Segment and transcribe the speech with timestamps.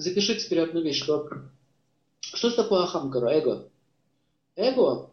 [0.00, 1.28] Запишите теперь одну вещь, что
[2.22, 3.70] что такое ахамкара, эго?
[4.56, 5.10] Эго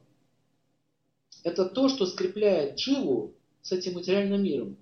[1.43, 4.77] –это то, что скрепляет дживу с этим материальным миром.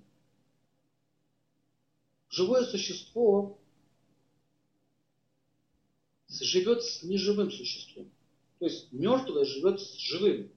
[2.28, 3.58] Живое существо
[6.28, 8.08] живет с неживым существом.
[8.60, 10.52] То есть мертвое живет с живым.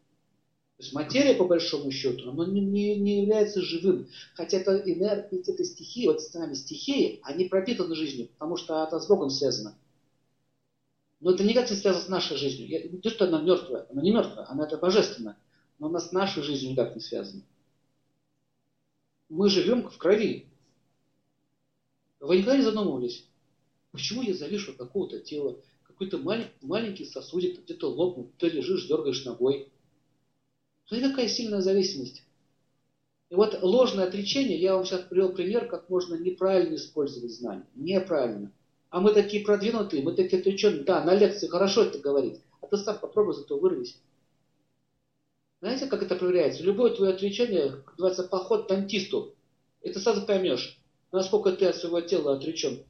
[0.80, 4.08] То есть материя, по большому счету, она не, не, не является живым.
[4.34, 8.98] Хотя это энергия, это стихии, вот с нами стихии, они пропитаны жизнью, потому что это
[8.98, 9.78] с Богом связано.
[11.20, 12.70] Но это никак не связано с нашей жизнью.
[12.70, 15.38] Я, не то, что она мертвая, она не мертвая, она это божественная.
[15.80, 17.44] Но она с нашей жизнью никак не связана.
[19.28, 20.48] Мы живем в крови.
[22.22, 23.26] Вы никогда не задумывались,
[23.92, 29.70] почему я завишу какого-то тела, какой-то маленький, маленький сосудик где-то лопнул, ты лежишь, дергаешь ногой.
[30.90, 32.24] Смотри, какая сильная зависимость.
[33.30, 37.68] И вот ложное отречение, я вам сейчас привел пример, как можно неправильно использовать знания.
[37.76, 38.52] Неправильно.
[38.90, 40.84] А мы такие продвинутые, мы такие отреченные.
[40.84, 42.42] Да, на лекции хорошо это говорить.
[42.60, 44.00] А ты сам попробуй, зато вырвись.
[45.62, 46.64] Знаете, как это проверяется?
[46.64, 49.36] Любое твое отречение, называется поход к дантисту.
[49.84, 50.80] И ты сразу поймешь,
[51.12, 52.84] насколько ты от своего тела отречен.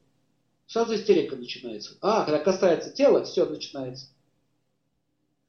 [0.66, 1.98] Сразу истерика начинается.
[2.00, 4.06] А, когда касается тела, все начинается.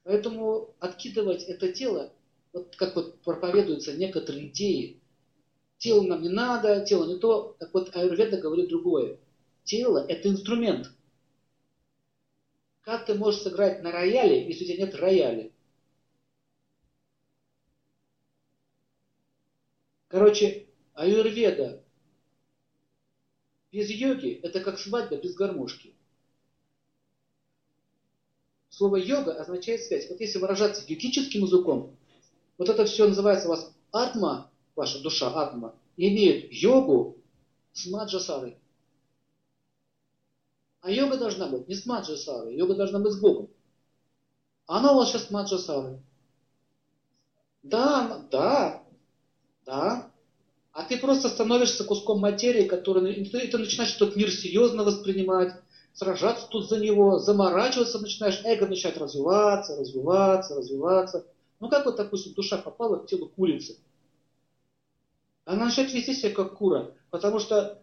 [0.03, 2.12] Поэтому откидывать это тело,
[2.53, 4.99] вот как вот проповедуются некоторые идеи,
[5.77, 9.19] тело нам не надо, тело не то, так вот Аюрведа говорит другое.
[9.63, 10.91] Тело– это инструмент.
[12.81, 15.52] Как ты можешь сыграть на рояле, если у тебя нет рояля?
[20.07, 21.81] Короче, аюрведа
[23.72, 25.95] без йоги– это как свадьба без гармошки.
[28.69, 30.09] Слово йога означает связь.
[30.09, 31.95] Вот если выражаться йогическим языком,
[32.62, 37.18] вот это все называется у вас атма, ваша душа атма, имеет йогу
[37.73, 38.56] с маджасарой.
[40.81, 43.50] А йога должна быть не с маджасарой, йога должна быть с Богом.
[44.68, 46.03] Она у вас сейчас маджасарой.
[47.64, 48.84] Да, да,
[49.66, 50.12] да.
[50.72, 55.56] А ты просто становишься куском материи, который и ты, ты начинаешь этот мир серьезно воспринимать,
[55.94, 61.25] сражаться тут за него, заморачиваться начинаешь, эго начинает развиваться, развиваться, развиваться.
[61.61, 63.77] Ну как вот, допустим, душа попала в тело курицы.
[65.45, 67.79] Она начинает вести себя как кура, потому что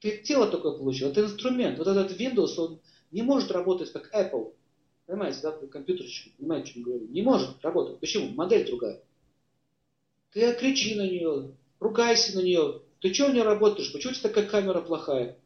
[0.00, 1.78] ты тело такое получил, это инструмент.
[1.78, 2.80] Вот этот Windows, он
[3.10, 4.54] не может работать как Apple.
[5.06, 7.06] Понимаете, да, компьютерчик, понимаете, о чем говорю?
[7.08, 8.00] Не может работать.
[8.00, 8.30] Почему?
[8.30, 9.02] Модель другая.
[10.32, 12.80] Ты кричи на нее, ругайся на нее.
[13.00, 13.92] Ты что не работаешь?
[13.92, 15.38] Почему у тебя такая камера плохая?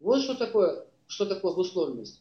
[0.00, 2.20] Вот что такое, что такое обусловленность.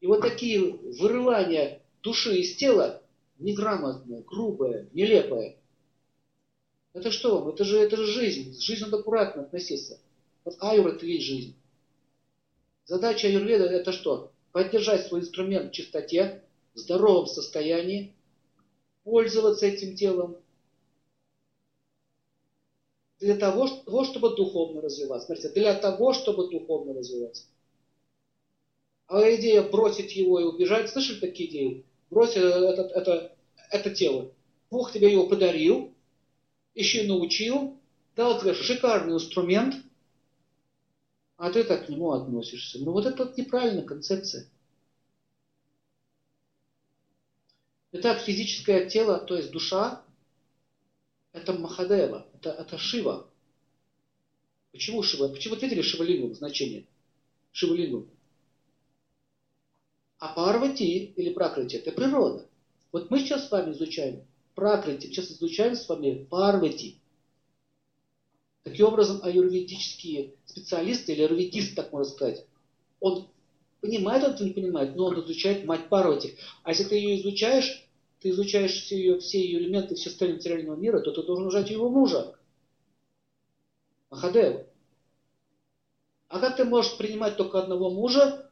[0.00, 3.02] И вот такие вырывания души из тела,
[3.38, 5.56] неграмотное, грубое, нелепое,
[6.92, 7.48] это что вам?
[7.50, 8.52] Это же, это же жизнь.
[8.52, 10.00] С жизнью надо аккуратно относиться.
[10.44, 11.54] Вот аюр это есть жизнь.
[12.86, 14.32] Задача аюрведа это что?
[14.52, 16.42] Поддержать свой инструмент в чистоте,
[16.74, 18.12] в здоровом состоянии,
[19.04, 20.36] пользоваться этим телом
[23.20, 23.68] для того,
[24.04, 25.26] чтобы духовно развиваться.
[25.26, 27.44] Смотрите, для того, чтобы духовно развиваться.
[29.10, 31.84] А идея бросить его и убежать, слышали такие идеи?
[32.10, 33.36] Бросить это, это,
[33.72, 34.32] это тело.
[34.70, 35.92] Бог тебе его подарил,
[36.76, 37.76] еще научил,
[38.14, 39.74] дал тебе шикарный инструмент,
[41.36, 42.78] а ты так к нему относишься.
[42.78, 44.48] Ну вот это вот неправильная концепция.
[47.90, 50.04] Итак, физическое тело, то есть душа,
[51.32, 53.28] это Махадева, это, это Шива.
[54.70, 55.26] Почему Шива?
[55.26, 56.86] Почему вы видели Шивалингу значение?
[57.50, 58.06] Шивалингу.
[60.20, 62.46] А Парвати или Пракрити– это природа.
[62.92, 64.22] Вот мы сейчас с вами изучаем
[64.54, 67.00] Пракрити, сейчас изучаем с вами Парвати.
[68.62, 72.46] Таким образом, аюрведические специалисты, или аюрведист, так можно сказать,
[73.00, 73.28] он
[73.80, 76.36] Понимает он, не понимает, но он изучает мать Парвати.
[76.62, 77.88] А если ты ее изучаешь,
[78.20, 81.70] ты изучаешь все ее, все ее элементы, все состояние материального мира, то ты должен уважать
[81.70, 82.34] его мужа.
[84.10, 84.66] Махадева.
[86.28, 88.49] А как ты можешь принимать только одного мужа?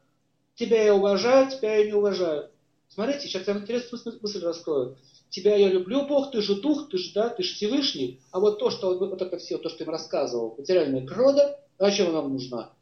[0.59, 2.49] Тебя я уважаю, тебя я не уважаю.
[2.89, 4.97] Смотрите, сейчас я вам интересную мысль раскрою.
[5.29, 8.19] Тебя я люблю, Бог, ты же дух, ты же, да, ты же Всевышний.
[8.31, 12.09] А вот то, что вот это все, то, что я им рассказывал, материальная природа, зачем
[12.09, 12.73] она нам нужна?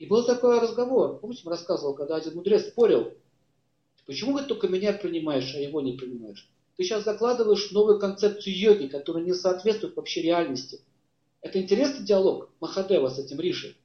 [0.00, 3.14] И был такой разговор, помните, мы рассказывал, когда один мудрец спорил,
[4.04, 6.50] почему ты только меня принимаешь, а его не принимаешь?
[6.76, 10.80] Ты сейчас закладываешь новую концепцию йоги, которая не соответствует вообще реальности.
[11.40, 13.76] Это интересный диалог Махадева с этим Риши.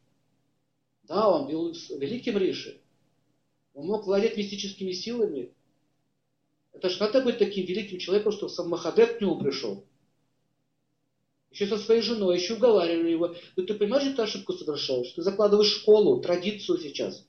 [1.03, 2.81] Да, он был великим Риши.
[3.77, 5.53] Он мог владеть мистическими силами.
[6.73, 9.85] Это же надо быть таким великим человеком, что сам Махадев к нему пришел.
[11.51, 13.35] еще со своей женой, еще уговаривали его.
[13.55, 15.11] Но ты понимаешь, что ты ошибку совершаешь?
[15.11, 17.23] Ты закладываешь школу, традицию сейчас.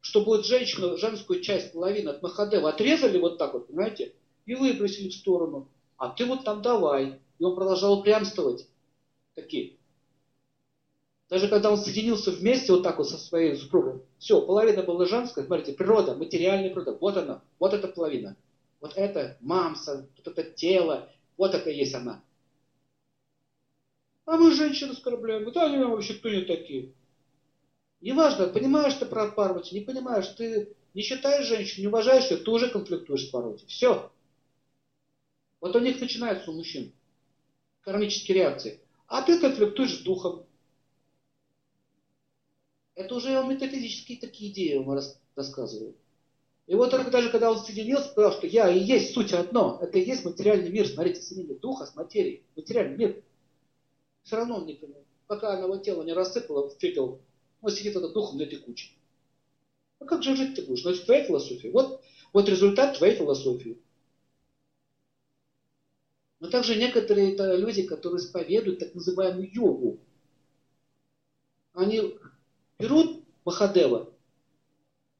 [0.00, 4.14] Что будет женщину, женскую часть, половину от Махадева отрезали вот так вот, понимаете,
[4.46, 5.68] и выбросили в сторону.
[5.96, 7.20] А ты вот там давай.
[7.40, 8.68] И он продолжал упрямствовать.
[9.34, 9.77] Такие.
[11.28, 15.44] Даже когда он соединился вместе вот так вот со своей супругой, все, половина была женская,
[15.44, 18.36] смотрите, природа, материальная природа, вот она, вот эта половина.
[18.80, 22.22] Вот это мамса, вот это тело, вот это есть она.
[24.24, 25.50] А мы женщин оскорбляем.
[25.52, 26.92] Да они вообще кто не такие?
[28.00, 32.50] Неважно, понимаешь ты про Парвати, не понимаешь, ты не считаешь женщин, не уважаешь ее, ты
[32.50, 33.66] уже конфликтуешь с Парвати.
[33.66, 34.10] Все.
[35.60, 36.92] Вот у них начинается у мужчин
[37.82, 38.80] кармические реакции.
[39.06, 40.44] А ты конфликтуешь с духом.
[42.98, 44.98] Это уже метафизические такие идеи я вам
[45.36, 45.94] рассказываю.
[46.66, 49.78] И вот только даже когда он соединился, сказал, что я и есть суть одно.
[49.80, 50.88] Это и есть материальный мир.
[50.88, 52.42] Смотрите, соединение духа с материей.
[52.56, 53.22] Материальный мир.
[54.24, 55.04] Все равно он не понял.
[55.28, 57.20] Пока она его тело не рассыпало в пепел,
[57.60, 58.92] он сидит этот духом на текучий.
[60.00, 60.82] А как же жить ты будешь?
[60.82, 61.70] Значит, твоя философия.
[61.70, 62.02] Вот,
[62.32, 63.78] вот результат твоей философии.
[66.40, 70.00] Но также некоторые это люди, которые исповедуют так называемую йогу.
[71.74, 72.18] Они
[72.78, 74.08] берут Махадева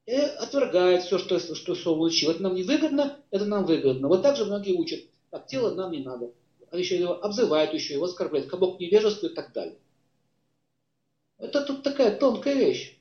[0.07, 2.31] и отвергают все, что, что Сол учил.
[2.31, 4.09] Это нам не выгодно, это нам выгодно.
[4.09, 5.01] Вот так же многие учат.
[5.31, 6.33] Так, тело нам не надо.
[6.71, 8.49] Они еще его обзывают, еще его оскорбляют.
[8.49, 9.77] Кабок невежества и так далее.
[11.39, 12.99] Это тут такая тонкая вещь.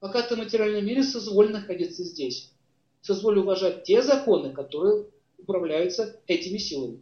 [0.00, 2.52] Пока ты в материальном мире, созволь находиться здесь.
[3.00, 5.06] Созволь уважать те законы, которые
[5.38, 7.00] управляются этими силами.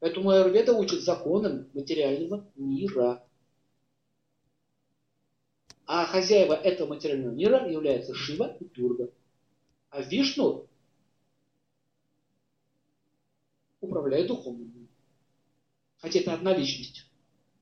[0.00, 3.24] Поэтому Аюрведа учит законам материального мира.
[5.86, 9.10] А хозяева этого материального мира являются Шива и Дурга.
[9.90, 10.66] А Вишну
[13.80, 14.88] управляет духовным миром.
[15.98, 17.06] Хотя это одна личность.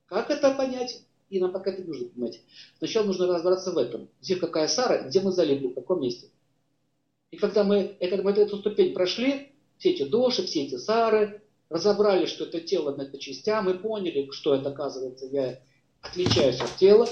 [0.07, 1.03] Как это понять?
[1.29, 2.41] И нам пока это нужно понимать.
[2.79, 4.09] Сначала нужно разобраться в этом.
[4.21, 6.29] Где какая Сара, где мы залипли, в каком месте.
[7.31, 12.27] И когда мы, это, мы эту ступень прошли, все эти доши, все эти Сары, разобрали,
[12.27, 15.61] что это тело на по частям, мы поняли, что это оказывается, я
[16.03, 17.09] отличаюсь от тела.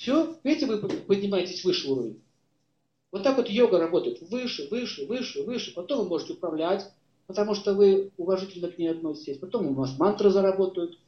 [0.00, 2.22] Все, видите, вы поднимаетесь выше уровень.
[3.12, 4.22] Вот так вот йога работает.
[4.22, 5.74] Выше, выше, выше, выше.
[5.74, 6.90] Потом вы можете управлять,
[7.26, 9.36] потому что вы уважительно к ней относитесь.
[9.36, 10.98] Потом у вас мантры заработают.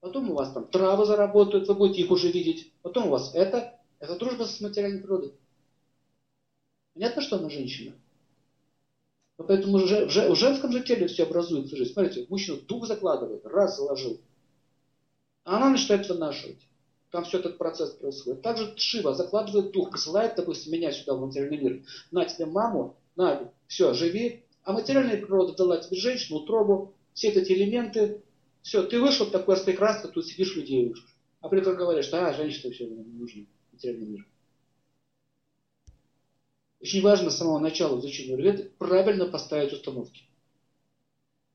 [0.00, 2.72] Потом у вас там травы заработают, вы будете их уже видеть.
[2.82, 3.78] Потом у вас это.
[4.00, 5.32] Это дружба с материальной природой.
[6.94, 7.92] Понятно, что она женщина?
[9.36, 11.92] Поэтому в женском же теле все образуется жизнь.
[11.92, 14.18] Смотрите, мужчина дух закладывает, раз заложил.
[15.44, 16.58] А она начинает вынашивать.
[17.14, 18.42] Там все этот процесс происходит.
[18.42, 21.82] Также Шива закладывает дух, посылает, допустим, меня сюда в материальный мир.
[22.10, 24.42] На тебе маму, на, все, живи.
[24.64, 28.20] А материальная природа дала тебе женщину, утробу, все эти элементы.
[28.62, 31.16] Все, ты вышел такой распрекрасно, тут сидишь, людей учишь.
[31.40, 34.26] А при этом говоришь, что а, женщина все не нужна, материальный мир.
[36.80, 40.22] Очень важно с самого начала изучения Аюрведы правильно поставить установки.